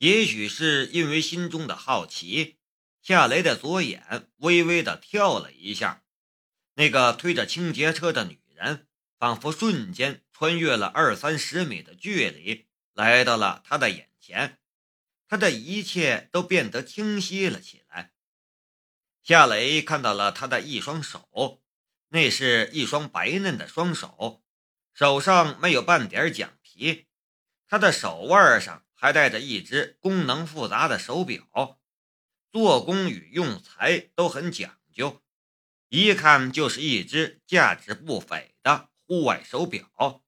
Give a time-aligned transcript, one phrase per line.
[0.00, 2.56] 也许是因为心中的好奇，
[3.02, 6.02] 夏雷的左眼微微的跳了一下。
[6.72, 14.58] 那个推着清洁车的女人，仿佛瞬间穿越了二三十米的距离，来到了他的眼前。
[15.28, 18.14] 他的一切都变得清晰了起来。
[19.22, 21.62] 夏雷看到了他的一双手，
[22.08, 24.42] 那是一双白嫩的双手，
[24.94, 27.06] 手上没有半点奖皮。
[27.68, 31.80] 他的手腕上还带着一只功能复杂的手表，
[32.52, 35.22] 做工与用材都很讲究，
[35.88, 40.22] 一看就是一只价值不菲的户外手表。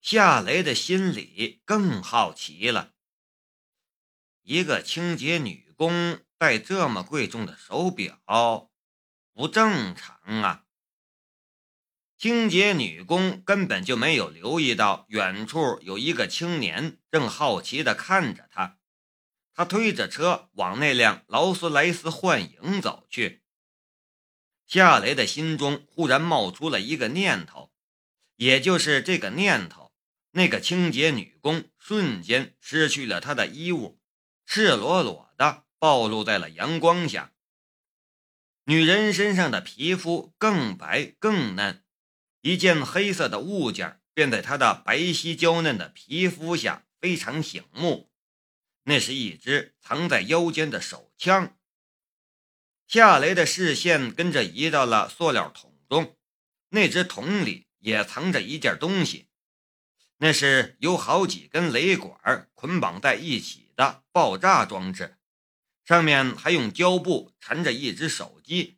[0.00, 2.94] 夏雷的心里更好奇了。
[4.42, 8.72] 一个清洁女工戴这么贵重的手表，
[9.32, 10.64] 不正常啊！
[12.18, 18.76] 清洁女工根本就没有留意到远处有一个青年正好奇地看着她。
[19.54, 23.44] 他推着车往那辆劳斯莱斯幻影走去。
[24.66, 27.72] 夏雷的心中忽然冒出了一个念头，
[28.36, 29.92] 也就是这个念头，
[30.32, 34.00] 那个清洁女工瞬间失去了她的衣物。
[34.44, 37.32] 赤裸裸的暴露在了阳光下。
[38.64, 41.84] 女人身上的皮肤更白更嫩，
[42.40, 48.10] 一件黑色的物件便在他的白皙娇嫩的皮肤下非常醒目。
[48.84, 51.56] 那是一支藏在腰间的手枪。
[52.86, 56.16] 夏雷的视线跟着移到了塑料桶中，
[56.70, 59.28] 那只桶里也藏着一件东西，
[60.18, 63.68] 那是有好几根雷管捆绑在一起。
[63.78, 65.18] 的爆炸装置，
[65.84, 68.77] 上面还用胶布缠着一只手机，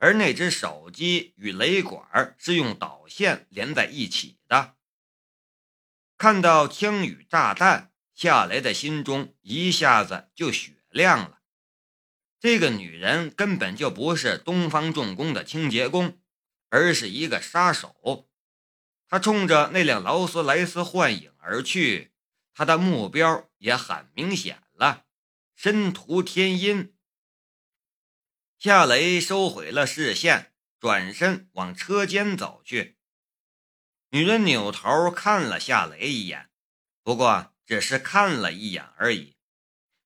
[0.00, 4.76] 而那只手机与雷管是用导线连在一起的。
[6.16, 11.42] 看到枪与炸弹，夏雷的心中一下子就雪亮了。
[12.40, 16.18] 这个女人根本就不是东方重工的清洁工，
[16.70, 18.30] 而是一个杀手。
[19.06, 22.12] 她冲着那辆劳斯莱斯幻影而去。
[22.54, 25.04] 他的目标也很明显了，
[25.54, 26.94] 申屠天音。
[28.60, 32.98] 夏雷收回了视线，转身往车间走去。
[34.10, 36.50] 女人扭头看了夏雷一眼，
[37.02, 39.38] 不过只是看了一眼而已。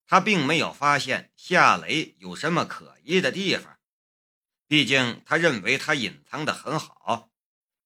[0.07, 3.77] 她并没有发现夏雷有什么可疑的地方，
[4.69, 7.33] 毕竟她认为他隐藏的很好，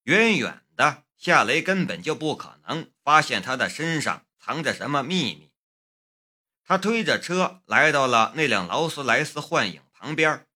[0.02, 4.26] 远远的，夏雷根本就不可能发现他的身上。
[4.38, 5.50] 藏着什么秘密？
[6.62, 10.46] 他推着车来到了那辆劳斯莱斯幻影旁边，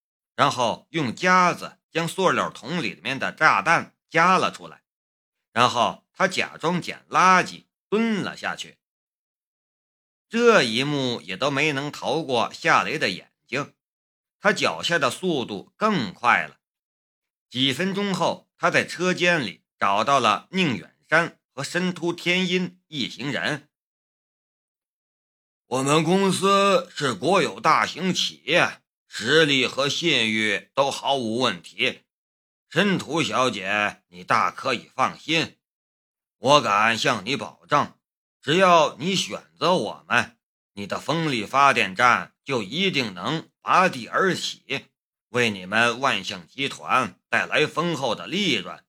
[0.43, 4.83] 然后用夹子将塑料桶里面的炸弹夹了出来，
[5.53, 8.77] 然后他假装捡垃圾蹲了下去。
[10.29, 13.73] 这一幕也都没能逃过夏雷的眼睛，
[14.41, 16.59] 他脚下的速度更快了。
[17.49, 23.69] 几分钟后，他在车间里找到了宁远山和申屠天音一行人。
[25.67, 28.82] 我们公司是国有大型企业，
[29.15, 32.01] 实力和信誉都毫无问题。
[32.71, 35.59] 申屠小姐，你大可以放心，
[36.39, 37.93] 我敢向你保证，
[38.41, 40.39] 只要你选择我们，
[40.73, 44.87] 你的风力发电站就一定能拔地而起，
[45.29, 48.83] 为你们万象集团带来丰厚的利润。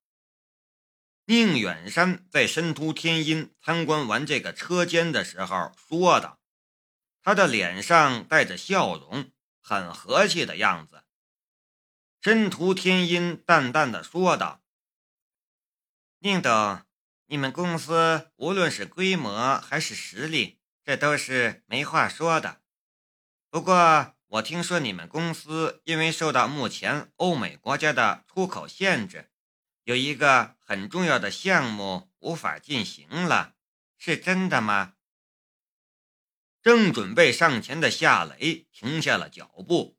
[1.26, 6.40] 宁远山在申屠天音参观完这个车间的时候说的。
[7.22, 9.33] 他的脸上带着笑容，
[9.64, 11.06] 很和气的样子。
[12.22, 14.62] 申屠天音淡淡的说道
[16.20, 16.82] ：“宁董，
[17.26, 22.62] 你们公司无论是规模还是实力，这都是没话说的。
[23.50, 29.30] 不过，我听说你们公司因为受到目前欧美国家的出口限制，
[29.84, 33.56] 有一个很重要的项目无法进行了，
[33.98, 34.96] 是真的吗？”
[36.64, 39.98] 正准备上前的夏雷停下了脚步，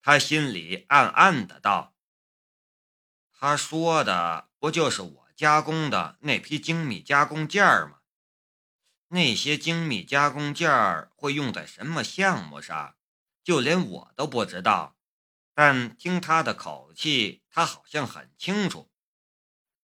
[0.00, 1.94] 他心里暗暗的道
[3.38, 7.98] ：“他说的不就是我加工的那批精密加工件儿吗？
[9.08, 12.96] 那些精密加工件儿会用在什么项目上，
[13.44, 14.96] 就连我都不知道。
[15.52, 18.90] 但听他的口气，他好像很清楚。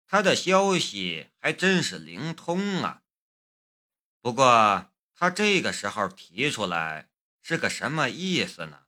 [0.07, 3.01] 他的消息还真是灵通啊。
[4.21, 4.90] 不过……”
[5.21, 7.07] 他这个时候提出来
[7.43, 8.85] 是个什么意思呢？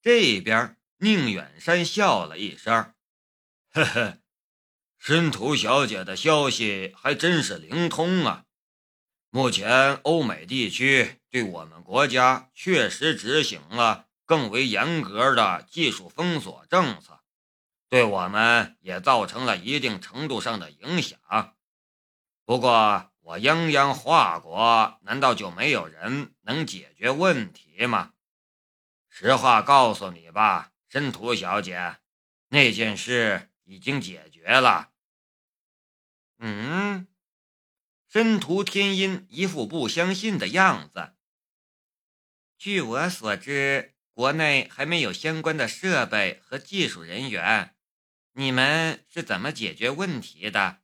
[0.00, 2.94] 这边宁远山笑了一声
[3.74, 4.18] ：“呵呵，
[4.96, 8.44] 申屠小姐的消息还真是灵通啊。
[9.30, 17.18] 目前欧美地区对我们国家确实执行了更为严格的技术封锁政策，
[17.88, 21.18] 对我们也造成了一定程度上的影响。
[22.44, 28.14] 不过，我泱泱华国难道就没有人能解决问题吗？
[29.06, 31.98] 实话告诉你吧，申屠小姐，
[32.48, 34.92] 那件事已经解决了。
[36.38, 37.06] 嗯，
[38.08, 41.12] 申屠天音一副不相信的样子。
[42.56, 47.76] 据我所知，国内还没有相关的设备和技术人员，
[48.32, 50.80] 你们是怎么解决问题的？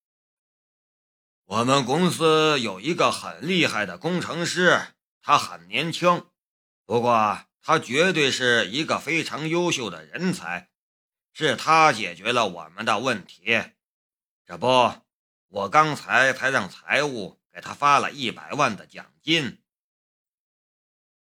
[1.44, 6.26] 我们公司有一个很厉害的工程师。”他很年轻，
[6.86, 10.70] 不过他绝对是一个非常优秀的人才，
[11.34, 13.62] 是他解决了我们的问题。
[14.46, 15.02] 这不，
[15.48, 19.62] 我刚才才让财务给他发了一百万的奖金。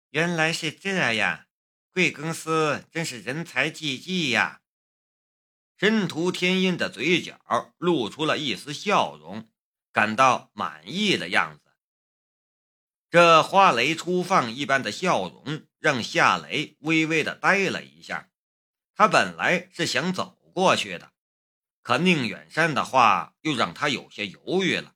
[0.09, 1.47] 原来是这样，
[1.93, 4.61] 贵公司真是人才济济呀！
[5.79, 7.39] 申屠天音的嘴角
[7.77, 9.47] 露出了一丝笑容，
[9.91, 11.71] 感到满意的样子。
[13.11, 18.31] 这花蕾初放一般的笑容，让夏雷微微的呆了一下。
[18.95, 21.13] 他本来是想走过去的，
[21.83, 24.95] 可宁远山的话又让他有些犹豫了。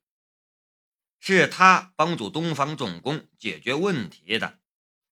[1.19, 4.59] 是他帮助东方重工解决问题的，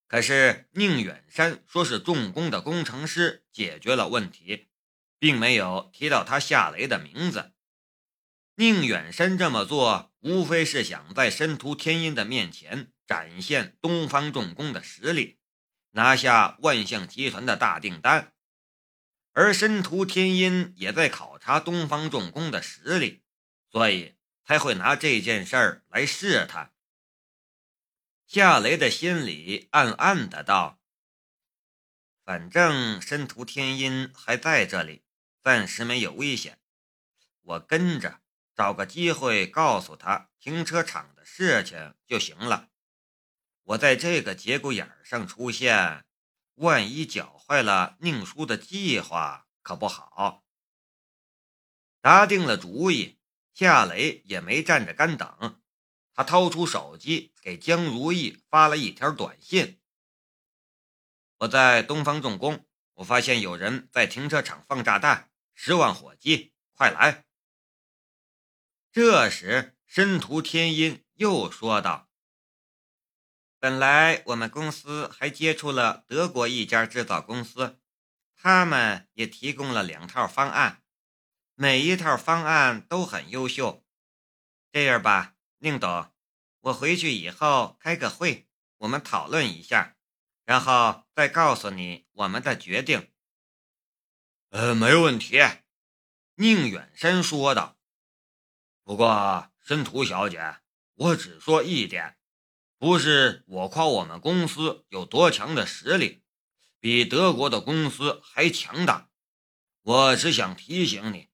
[0.08, 4.68] 可是宁远山说是重工的工程师解决了问题，
[5.20, 7.54] 并没有提到他夏雷的名字。
[8.56, 15.40] 宁远山这么做，无非是想在申屠天音的面前展现东方重工的实力，
[15.92, 18.34] 拿下万象集团的大订单。
[19.32, 23.24] 而申屠天音也在考察东方重工的实力，
[23.72, 26.74] 所以才会拿这件事儿来试探。
[28.28, 30.80] 夏雷的心里暗暗的道
[32.26, 35.04] ：“反正申屠天音还在这里，
[35.42, 36.60] 暂时没有危险，
[37.42, 38.22] 我跟着。”
[38.60, 42.68] 找个机会告诉他停车场的事情就行了。
[43.64, 46.04] 我在这个节骨眼上出现，
[46.56, 50.44] 万一搅坏了宁叔的计划，可不好。
[52.02, 53.18] 打定了主意，
[53.54, 55.62] 夏雷也没站着干等，
[56.14, 59.80] 他掏出手机给江如意发了一条短信
[61.40, 62.66] ：“我在东方重工，
[62.96, 65.29] 我发现有人在停车场放炸弹，
[65.62, 67.26] 十万火急，快来！”
[68.94, 72.10] 这时，申屠天音又说道
[73.60, 77.78] ：“本来我们公司还接触了德国一家制造公司，
[78.38, 80.82] 他们也提供了两套方案，
[81.56, 83.86] 每一套方案都很优秀。
[84.72, 86.10] 这样吧，宁董，
[86.62, 88.48] 我回去以后开个会，
[88.78, 89.98] 我们讨论一下，
[90.46, 93.12] 然后再告诉你我们的决定。
[94.50, 95.40] ”“呃，没问题。”
[96.36, 97.78] 宁远山说道。
[98.84, 100.58] 不过，申屠小姐，
[100.96, 102.18] 我只说一点，
[102.78, 106.24] 不是我夸我们公司有多强的实力，
[106.80, 109.10] 比德国的公司还强大。
[109.84, 111.30] 我只想提醒你，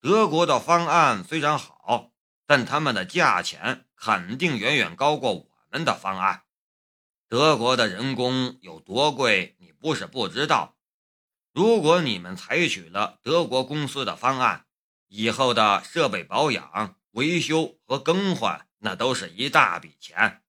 [0.00, 2.12] 德国的方案虽然好，
[2.46, 6.44] 但他们的价钱肯定远远高过我们的方案。
[7.28, 10.73] 德国的人工有多贵，你不是不知道。
[11.54, 14.66] 如果你们采取了德国公司的方案，
[15.06, 20.42] 以后的设备保养、维修和更换，那都是一大笔钱，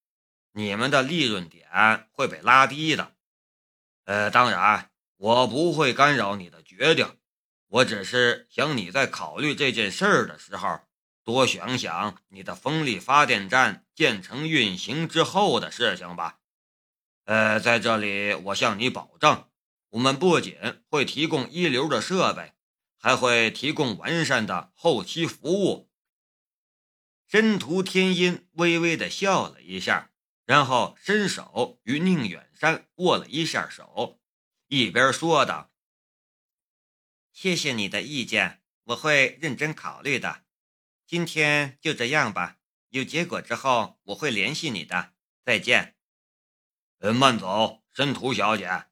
[0.53, 3.13] 你们的利润点会被拉低的。
[4.05, 7.19] 呃，当然，我不会干扰你的决定，
[7.67, 10.79] 我只是想你在考虑这件事儿的时候，
[11.23, 16.39] 多想想你的风力发电站建成运行之后的事情吧。
[17.25, 19.47] 呃，在这里，我向你保证，
[19.95, 20.57] 我们不仅
[20.89, 22.53] 会提供一流的设备。
[22.97, 25.91] 还会提供完善的后期服务。
[27.27, 30.09] 申屠天音微微的笑了一下，
[30.43, 34.19] 然后伸手与宁远山握了一下手，
[34.69, 35.71] 一边说道
[37.31, 40.43] ：“谢谢你的意见，我会认真考虑的。
[41.05, 42.57] 今天就这样吧，
[42.89, 45.13] 有结果之后我会联系你的。
[45.43, 45.95] 再见。
[47.01, 48.85] ”“嗯，慢走，申屠小姐。”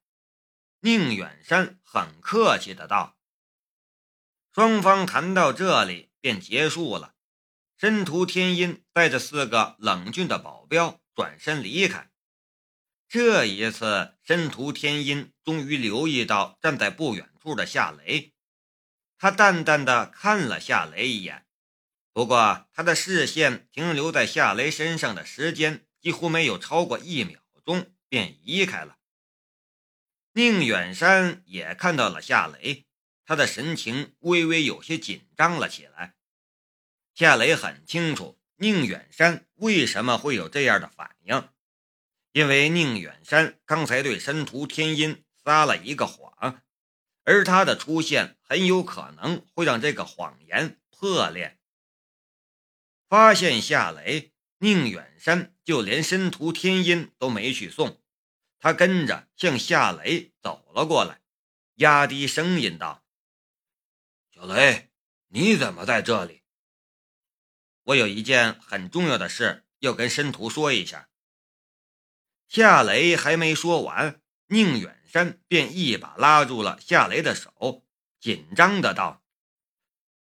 [0.85, 3.17] 宁远山很客气的道。
[4.53, 7.15] 双方谈到这里便结束了。
[7.77, 12.11] 申屠天音带着四个冷峻的保镖转身离开。
[13.07, 18.33] 这一次，申屠天音终于留意到站在不远处的夏雷。
[19.17, 21.45] 他淡淡的看了夏雷一眼，
[22.11, 28.97] 不过他的视线停留在夏雷身上的时间几乎没有超过一秒钟，便移开了。
[30.35, 32.87] 宁远山也看到了夏雷，
[33.23, 36.15] 他的神情微微有些紧张了起来。
[37.13, 41.49] 夏雷很清楚宁远山为什么会有这样的反应，
[42.31, 46.63] 因为宁远山刚才对申屠天音撒了一个谎，
[47.23, 51.59] 而他的出现很有可能会让这个谎言破裂。
[53.07, 58.02] 发现夏雷，宁远山就连申屠天音都没去送，
[58.63, 61.19] 他跟着向夏雷走了过来，
[61.73, 63.03] 压低声音道
[64.33, 64.89] ：“小雷，
[65.27, 66.43] 你怎么在这里？
[67.83, 71.09] 我有一件很重要的事要跟申屠说一下。”
[72.47, 77.85] 夏雷还没说完，宁远山便一把拉住了夏雷的手，
[78.21, 79.25] 紧张的道。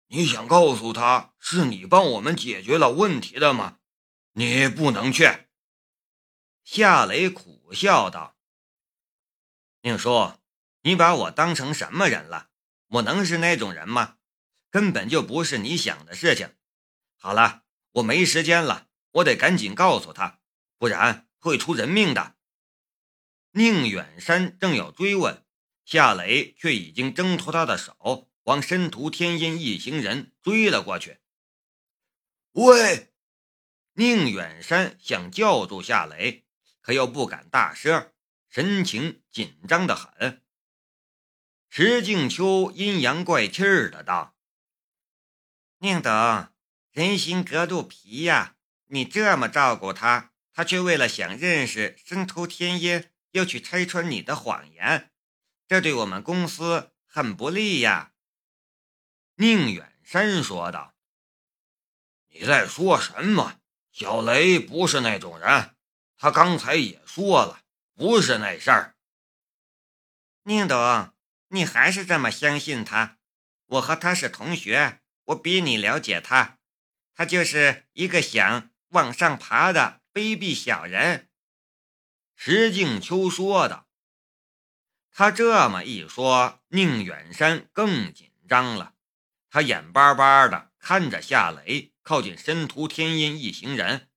[0.09, 3.79] 你想告诉他是你帮我们解决了问题的吗？
[4.33, 5.46] 你不能去。
[6.67, 8.37] 夏雷苦笑道
[9.83, 10.33] ：“宁叔，
[10.83, 12.51] 你把我当成什么人了？
[12.89, 14.19] 我能是那种人吗？
[14.69, 16.57] 根本就不是你想的事情。
[17.15, 20.41] 好了，我没时间了，我得赶紧告诉他，
[20.77, 22.35] 不然会出人命的。”
[23.55, 25.47] 宁远山正要追问，
[25.85, 28.29] 夏雷却已经挣脱他的手。
[28.43, 31.21] 往申屠天音一行人追了过去。
[32.53, 33.15] 喂！
[33.95, 36.46] 宁远山想叫住夏雷，
[36.87, 38.13] 可又不敢大声，
[38.49, 40.41] 神情紧张的很。
[41.69, 44.37] 石静秋阴阳怪气儿的道
[45.83, 46.13] ：“宁董，
[46.93, 48.55] 人心隔肚皮呀！
[48.85, 55.11] 你这么照顾他，他却为了想认识生偷天音，又去拆穿你的谎言，
[55.67, 58.13] 这对我们公司很不利呀！”
[59.35, 60.95] 宁远山说道
[62.31, 63.61] ：“你在说什么？
[63.91, 65.76] 小雷不是那种人，
[66.17, 67.61] 他刚才也说了，
[67.95, 68.97] 不是那事儿。”
[70.45, 71.13] 宁董，
[71.49, 73.19] 你还是这么相信他？
[73.67, 76.59] 我和他是同学，我比你了解他，
[77.15, 81.29] 他就是一个想往上爬的卑鄙小人。”
[82.37, 83.89] 石静秋说道。
[85.11, 88.95] 他这么一说，宁远山更紧张了。
[89.49, 94.11] 他眼巴巴的看着夏雷靠近申屠天音一行人，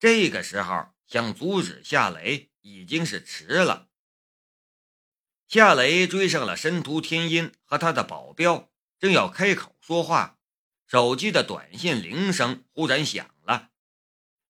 [0.00, 3.88] 这个时候想阻止夏雷已经是迟了。
[5.48, 10.38] 夏雷追上了申屠天音和他的保镖，正要开口说话，
[10.86, 13.70] 手机的短信铃声忽然响了。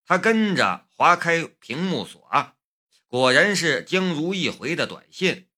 [0.05, 2.57] 他跟着划开屏幕锁，
[3.07, 5.49] 果然是江如意回的短信，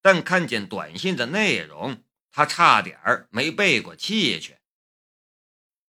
[0.00, 2.02] 但看见短信的内容。
[2.34, 4.56] 他差点没背过气去。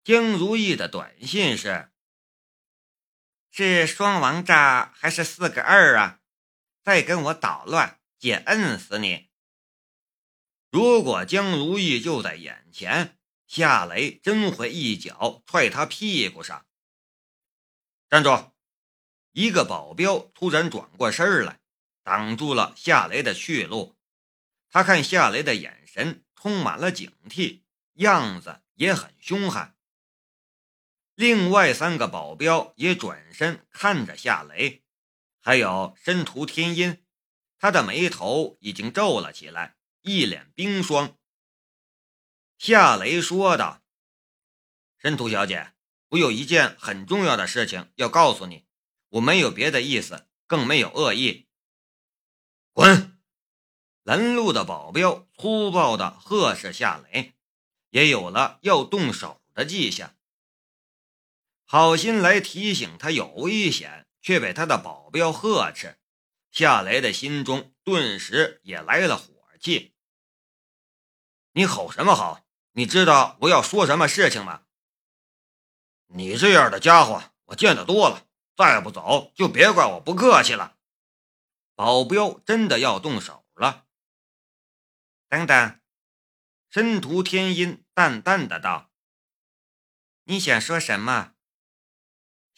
[0.03, 1.89] 江如意的短信是
[3.65, 6.19] ：“是双王炸还是四个二啊？
[6.83, 9.29] 再跟我捣乱，姐摁死你！”
[10.69, 16.65] 如果江如意就在眼前，夏雷真会一脚踹他屁股上。
[18.09, 18.51] 站住！
[19.31, 21.59] 一个保镖突然转过身来，
[22.03, 23.97] 挡住了夏雷的去路。
[24.69, 26.23] 他看夏雷的眼神。
[26.39, 29.75] 充满了警惕，样子也很凶悍。
[31.17, 34.83] 另外三个保镖也转身看着夏雷，
[35.39, 37.03] 还有申屠天音，
[37.57, 41.17] 他的眉头已经皱了起来，一脸冰霜。
[42.59, 43.81] 夏雷说道
[45.01, 45.73] ：“申屠小姐，
[46.09, 48.67] 我有一件很重要的事情要告诉你，
[49.09, 51.47] 我没有别的意思，更没有恶意。”
[52.73, 53.19] 滚！
[54.03, 57.33] 拦路的保镖粗暴地呵斥夏雷，
[57.89, 60.15] 也有了要动手的迹象。
[61.69, 65.99] 好心来提醒他有危险，却被他的保镖呵斥，
[66.49, 69.93] 夏雷的心中顿时也来了火气。
[71.51, 72.45] 你吼什么吼？
[72.71, 74.63] 你知道我要说什么事情吗？
[76.05, 80.77] 你这样的家伙我见得多了，再不走就别怪我不客气了。
[81.75, 83.87] 保镖真的要动手了。
[85.27, 85.81] 等等，
[86.69, 88.89] 申屠天音淡淡的道
[90.23, 91.33] ：“你想说什么？”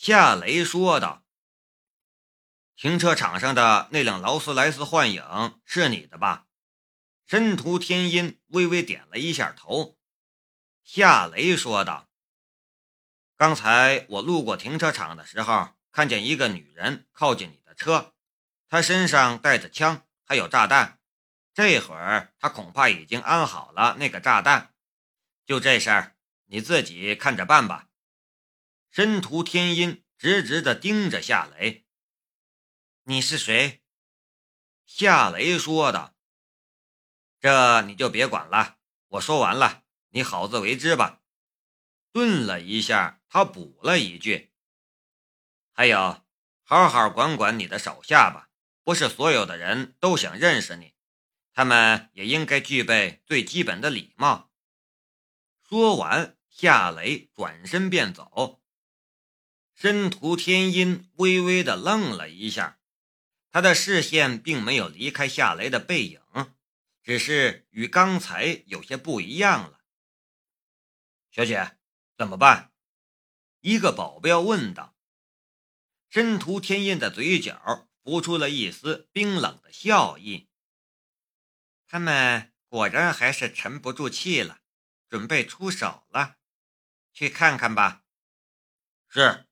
[0.02, 1.26] 夏雷说道
[2.78, 6.46] ：“停车场上的那辆劳斯莱斯幻影是你的吧？”
[7.28, 9.98] 申屠天音微微点了一下头。
[10.86, 12.08] 夏雷说道
[13.36, 18.14] ：“刚才我路过停车场的时候，看见一个女人靠近你的车，
[18.70, 21.02] 她身上带着枪，还有炸弹。”
[21.54, 24.74] 这会儿她恐怕已经安好了那个炸弹。
[25.46, 26.16] 就这事儿，
[26.46, 27.89] 你自己看着办吧。
[29.00, 31.88] 申屠天音直直的盯着夏雷。
[33.04, 33.82] 你是谁？
[34.86, 36.18] 夏雷说道。
[37.40, 38.76] 这你就别管了，
[39.08, 41.22] 我说完了，你好自为之吧。
[42.12, 44.52] 顿了一下，他补了一句
[45.72, 46.26] ：“还有，
[46.64, 48.50] 好好管管你的手下吧，
[48.84, 50.94] 不是所有的人都想认识你，
[51.54, 54.52] 他们也应该具备最基本的礼貌。”
[55.64, 58.58] 说完，夏雷转身便走。
[59.80, 62.82] 申屠天音微微的愣了一下，
[63.50, 66.20] 他的视线并没有离开夏雷的背影。
[67.02, 69.80] 只是与刚才有些不一样了。
[71.32, 71.78] 小姐，
[72.18, 72.74] 怎么办？
[73.62, 74.98] 一个保镖问道。
[76.10, 80.50] 申屠天印的嘴角浮出了一丝冰冷的笑意。
[81.88, 84.60] 他们果然还是沉不住气了，
[85.08, 86.36] 准备出手了。
[87.14, 88.04] 去看看吧。
[89.08, 89.46] 是。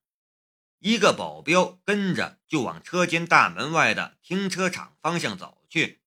[0.79, 6.01] 一个保镖跟着就往车间大门外的停车场方向走去。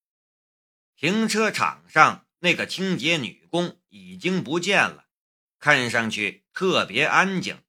[0.96, 5.06] 停车场上那个清洁女工已经不见了，
[5.58, 7.62] 看上去特别安静。